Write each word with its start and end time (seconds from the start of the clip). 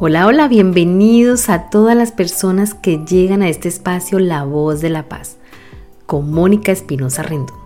Hola, 0.00 0.28
hola, 0.28 0.46
bienvenidos 0.46 1.48
a 1.48 1.70
todas 1.70 1.96
las 1.96 2.12
personas 2.12 2.72
que 2.72 3.04
llegan 3.04 3.42
a 3.42 3.48
este 3.48 3.66
espacio 3.66 4.20
La 4.20 4.44
Voz 4.44 4.80
de 4.80 4.90
la 4.90 5.08
Paz 5.08 5.38
con 6.06 6.30
Mónica 6.30 6.70
Espinosa 6.70 7.24
Rendón. 7.24 7.56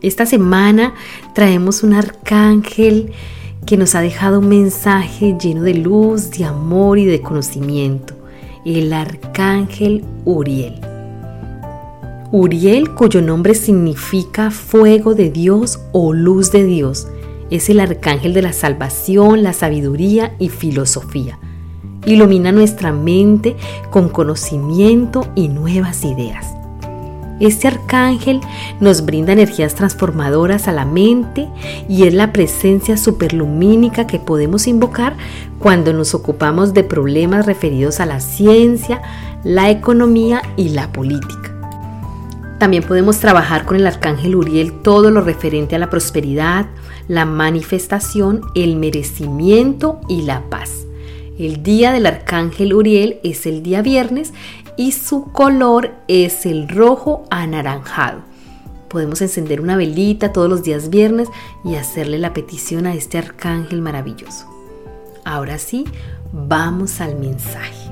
Esta 0.00 0.24
semana 0.24 0.94
traemos 1.34 1.82
un 1.82 1.92
arcángel 1.92 3.12
que 3.66 3.76
nos 3.76 3.94
ha 3.94 4.00
dejado 4.00 4.38
un 4.38 4.48
mensaje 4.48 5.36
lleno 5.38 5.60
de 5.60 5.74
luz, 5.74 6.30
de 6.30 6.46
amor 6.46 6.98
y 6.98 7.04
de 7.04 7.20
conocimiento, 7.20 8.14
el 8.64 8.90
arcángel 8.94 10.06
Uriel. 10.24 10.80
Uriel, 12.32 12.94
cuyo 12.94 13.20
nombre 13.20 13.54
significa 13.54 14.50
fuego 14.50 15.14
de 15.14 15.28
Dios 15.28 15.80
o 15.92 16.14
luz 16.14 16.50
de 16.50 16.64
Dios, 16.64 17.08
es 17.50 17.68
el 17.70 17.80
arcángel 17.80 18.34
de 18.34 18.42
la 18.42 18.52
salvación, 18.52 19.42
la 19.42 19.52
sabiduría 19.52 20.34
y 20.38 20.48
filosofía. 20.48 21.38
Ilumina 22.06 22.52
nuestra 22.52 22.92
mente 22.92 23.56
con 23.90 24.08
conocimiento 24.08 25.26
y 25.34 25.48
nuevas 25.48 26.04
ideas. 26.04 26.46
Este 27.40 27.68
arcángel 27.68 28.40
nos 28.80 29.04
brinda 29.04 29.32
energías 29.32 29.74
transformadoras 29.74 30.66
a 30.66 30.72
la 30.72 30.84
mente 30.84 31.48
y 31.88 32.04
es 32.04 32.14
la 32.14 32.32
presencia 32.32 32.96
superlumínica 32.96 34.06
que 34.06 34.18
podemos 34.18 34.66
invocar 34.66 35.16
cuando 35.60 35.92
nos 35.92 36.14
ocupamos 36.14 36.74
de 36.74 36.82
problemas 36.82 37.46
referidos 37.46 38.00
a 38.00 38.06
la 38.06 38.20
ciencia, 38.20 39.02
la 39.44 39.70
economía 39.70 40.42
y 40.56 40.70
la 40.70 40.90
política. 40.90 41.47
También 42.58 42.82
podemos 42.82 43.18
trabajar 43.18 43.64
con 43.64 43.76
el 43.76 43.86
arcángel 43.86 44.34
Uriel 44.34 44.72
todo 44.82 45.10
lo 45.10 45.20
referente 45.20 45.76
a 45.76 45.78
la 45.78 45.90
prosperidad, 45.90 46.66
la 47.06 47.24
manifestación, 47.24 48.42
el 48.56 48.76
merecimiento 48.76 50.00
y 50.08 50.22
la 50.22 50.42
paz. 50.50 50.84
El 51.38 51.62
día 51.62 51.92
del 51.92 52.06
arcángel 52.06 52.74
Uriel 52.74 53.20
es 53.22 53.46
el 53.46 53.62
día 53.62 53.80
viernes 53.80 54.32
y 54.76 54.90
su 54.90 55.30
color 55.30 55.92
es 56.08 56.46
el 56.46 56.68
rojo 56.68 57.24
anaranjado. 57.30 58.22
Podemos 58.88 59.22
encender 59.22 59.60
una 59.60 59.76
velita 59.76 60.32
todos 60.32 60.50
los 60.50 60.64
días 60.64 60.90
viernes 60.90 61.28
y 61.64 61.76
hacerle 61.76 62.18
la 62.18 62.32
petición 62.32 62.86
a 62.86 62.94
este 62.94 63.18
arcángel 63.18 63.82
maravilloso. 63.82 64.46
Ahora 65.24 65.58
sí, 65.58 65.84
vamos 66.32 67.00
al 67.00 67.16
mensaje. 67.16 67.87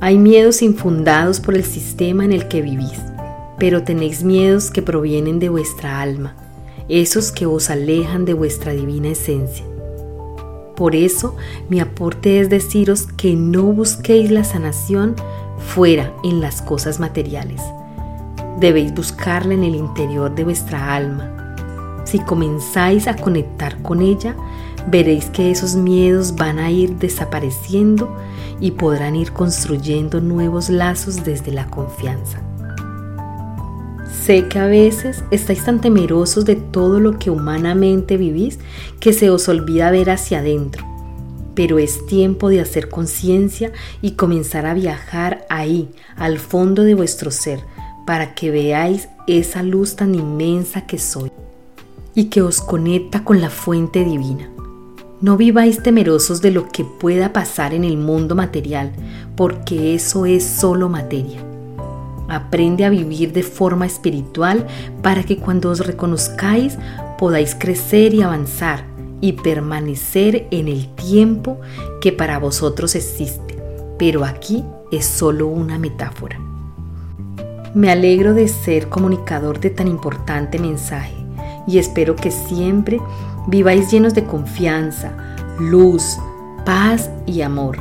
Hay 0.00 0.18
miedos 0.18 0.62
infundados 0.62 1.40
por 1.40 1.54
el 1.54 1.64
sistema 1.64 2.24
en 2.24 2.32
el 2.32 2.48
que 2.48 2.62
vivís 2.62 3.00
pero 3.60 3.82
tenéis 3.84 4.24
miedos 4.24 4.70
que 4.70 4.80
provienen 4.80 5.38
de 5.38 5.50
vuestra 5.50 6.00
alma, 6.00 6.34
esos 6.88 7.30
que 7.30 7.44
os 7.44 7.68
alejan 7.68 8.24
de 8.24 8.32
vuestra 8.32 8.72
divina 8.72 9.08
esencia. 9.08 9.66
Por 10.74 10.96
eso 10.96 11.36
mi 11.68 11.78
aporte 11.78 12.40
es 12.40 12.48
deciros 12.48 13.02
que 13.18 13.36
no 13.36 13.64
busquéis 13.64 14.30
la 14.30 14.44
sanación 14.44 15.14
fuera 15.58 16.10
en 16.24 16.40
las 16.40 16.62
cosas 16.62 17.00
materiales. 17.00 17.60
Debéis 18.58 18.94
buscarla 18.94 19.52
en 19.52 19.62
el 19.62 19.74
interior 19.74 20.34
de 20.34 20.44
vuestra 20.44 20.94
alma. 20.94 21.54
Si 22.04 22.18
comenzáis 22.20 23.08
a 23.08 23.16
conectar 23.16 23.82
con 23.82 24.00
ella, 24.00 24.34
veréis 24.90 25.26
que 25.26 25.50
esos 25.50 25.74
miedos 25.74 26.34
van 26.34 26.58
a 26.58 26.70
ir 26.70 26.96
desapareciendo 26.96 28.10
y 28.60 28.72
podrán 28.72 29.16
ir 29.16 29.32
construyendo 29.32 30.20
nuevos 30.20 30.68
lazos 30.68 31.24
desde 31.24 31.52
la 31.52 31.66
confianza. 31.66 32.42
Sé 34.24 34.48
que 34.48 34.58
a 34.58 34.66
veces 34.66 35.24
estáis 35.30 35.64
tan 35.64 35.80
temerosos 35.80 36.44
de 36.44 36.56
todo 36.56 37.00
lo 37.00 37.18
que 37.18 37.30
humanamente 37.30 38.16
vivís 38.16 38.58
que 39.00 39.12
se 39.12 39.30
os 39.30 39.48
olvida 39.48 39.90
ver 39.90 40.10
hacia 40.10 40.40
adentro, 40.40 40.84
pero 41.54 41.78
es 41.78 42.04
tiempo 42.06 42.48
de 42.48 42.60
hacer 42.60 42.88
conciencia 42.88 43.72
y 44.02 44.12
comenzar 44.12 44.66
a 44.66 44.74
viajar 44.74 45.46
ahí, 45.48 45.88
al 46.16 46.38
fondo 46.38 46.84
de 46.84 46.94
vuestro 46.94 47.30
ser, 47.30 47.60
para 48.06 48.34
que 48.34 48.50
veáis 48.50 49.08
esa 49.26 49.62
luz 49.62 49.96
tan 49.96 50.14
inmensa 50.14 50.86
que 50.86 50.98
soy 50.98 51.30
y 52.14 52.24
que 52.24 52.42
os 52.42 52.60
conecta 52.60 53.24
con 53.24 53.40
la 53.40 53.50
fuente 53.50 54.04
divina. 54.04 54.50
No 55.20 55.36
viváis 55.36 55.82
temerosos 55.82 56.40
de 56.40 56.50
lo 56.50 56.68
que 56.68 56.82
pueda 56.82 57.34
pasar 57.34 57.74
en 57.74 57.84
el 57.84 57.98
mundo 57.98 58.34
material, 58.34 58.90
porque 59.36 59.94
eso 59.94 60.24
es 60.24 60.42
solo 60.42 60.88
materia. 60.88 61.44
Aprende 62.26 62.86
a 62.86 62.88
vivir 62.88 63.34
de 63.34 63.42
forma 63.42 63.84
espiritual 63.84 64.66
para 65.02 65.22
que 65.22 65.36
cuando 65.36 65.68
os 65.68 65.86
reconozcáis 65.86 66.78
podáis 67.18 67.54
crecer 67.54 68.14
y 68.14 68.22
avanzar 68.22 68.84
y 69.20 69.32
permanecer 69.34 70.46
en 70.50 70.68
el 70.68 70.88
tiempo 70.94 71.60
que 72.00 72.12
para 72.12 72.38
vosotros 72.38 72.94
existe. 72.94 73.58
Pero 73.98 74.24
aquí 74.24 74.64
es 74.90 75.04
solo 75.04 75.48
una 75.48 75.78
metáfora. 75.78 76.40
Me 77.74 77.90
alegro 77.90 78.32
de 78.32 78.48
ser 78.48 78.88
comunicador 78.88 79.60
de 79.60 79.68
tan 79.68 79.86
importante 79.86 80.58
mensaje 80.58 81.20
y 81.66 81.78
espero 81.78 82.16
que 82.16 82.30
siempre 82.30 82.98
viváis 83.46 83.90
llenos 83.90 84.14
de 84.14 84.24
confianza, 84.24 85.12
luz, 85.58 86.18
paz 86.64 87.10
y 87.26 87.42
amor. 87.42 87.78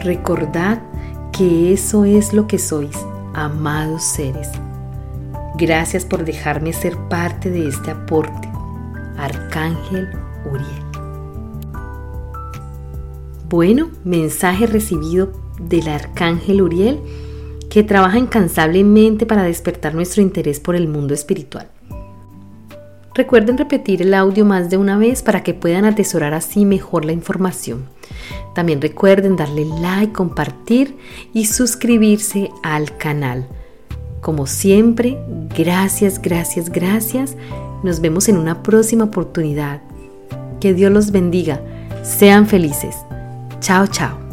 Recordad 0.00 0.80
que 1.32 1.72
eso 1.72 2.04
es 2.04 2.32
lo 2.32 2.46
que 2.46 2.58
sois 2.58 2.96
amados 3.34 4.02
seres. 4.02 4.48
Gracias 5.58 6.04
por 6.04 6.24
dejarme 6.24 6.72
ser 6.72 6.96
parte 7.08 7.50
de 7.50 7.68
este 7.68 7.90
aporte. 7.90 8.48
Arcángel 9.16 10.08
Uriel. 10.50 10.86
Bueno, 13.48 13.90
mensaje 14.04 14.66
recibido 14.66 15.32
del 15.58 15.88
Arcángel 15.88 16.62
Uriel 16.62 17.00
que 17.70 17.82
trabaja 17.82 18.18
incansablemente 18.18 19.26
para 19.26 19.44
despertar 19.44 19.94
nuestro 19.94 20.22
interés 20.22 20.60
por 20.60 20.76
el 20.76 20.88
mundo 20.88 21.14
espiritual. 21.14 21.68
Recuerden 23.16 23.56
repetir 23.56 24.02
el 24.02 24.12
audio 24.12 24.44
más 24.44 24.68
de 24.68 24.76
una 24.76 24.98
vez 24.98 25.22
para 25.22 25.42
que 25.42 25.54
puedan 25.54 25.86
atesorar 25.86 26.34
así 26.34 26.66
mejor 26.66 27.06
la 27.06 27.12
información. 27.12 27.86
También 28.54 28.82
recuerden 28.82 29.36
darle 29.36 29.64
like, 29.64 30.12
compartir 30.12 30.98
y 31.32 31.46
suscribirse 31.46 32.50
al 32.62 32.94
canal. 32.98 33.48
Como 34.20 34.46
siempre, 34.46 35.16
gracias, 35.56 36.20
gracias, 36.20 36.68
gracias. 36.68 37.38
Nos 37.82 38.02
vemos 38.02 38.28
en 38.28 38.36
una 38.36 38.62
próxima 38.62 39.04
oportunidad. 39.04 39.80
Que 40.60 40.74
Dios 40.74 40.92
los 40.92 41.10
bendiga. 41.10 41.62
Sean 42.02 42.46
felices. 42.46 42.96
Chao, 43.60 43.86
chao. 43.86 44.25